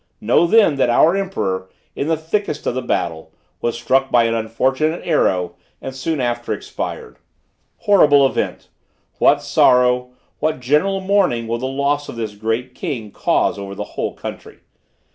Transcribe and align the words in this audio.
Know 0.19 0.47
then, 0.47 0.77
that 0.77 0.89
our 0.89 1.15
emperor, 1.15 1.69
in 1.95 2.07
the 2.07 2.17
thickest 2.17 2.65
of 2.65 2.73
the 2.73 2.81
battle, 2.81 3.31
was 3.61 3.75
struck 3.77 4.09
by 4.09 4.23
an 4.23 4.33
unfortunate 4.33 5.03
arrow, 5.05 5.53
and 5.79 5.95
soon 5.95 6.19
after 6.19 6.53
expired. 6.53 7.19
Horrible 7.85 8.25
event! 8.25 8.69
What 9.19 9.43
sorrow, 9.43 10.09
what 10.39 10.59
general 10.59 11.01
mourning 11.01 11.47
will 11.47 11.59
the 11.59 11.67
loss 11.67 12.09
of 12.09 12.15
this 12.15 12.33
great 12.33 12.73
king 12.73 13.11
cause 13.11 13.59
over 13.59 13.75
the 13.75 13.83
whole 13.93 14.15
country! 14.15 14.61